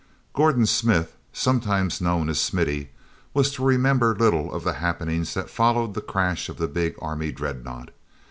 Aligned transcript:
ordon 0.33 0.65
Smith, 0.65 1.15
sometimes 1.31 2.01
known 2.01 2.27
as 2.27 2.41
Smithy, 2.41 2.89
was 3.35 3.51
to 3.53 3.63
remember 3.63 4.15
little 4.15 4.51
of 4.51 4.63
the 4.63 4.73
happenings 4.81 5.35
that 5.35 5.47
followed 5.47 5.93
the 5.93 6.01
crash 6.01 6.49
of 6.49 6.57
the 6.57 6.67
big 6.67 6.95
Army 6.99 7.31
dreadnought. 7.31 7.91